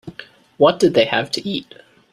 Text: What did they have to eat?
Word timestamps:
What 0.57 0.79
did 0.79 0.95
they 0.95 1.05
have 1.05 1.29
to 1.29 1.47
eat? 1.47 1.75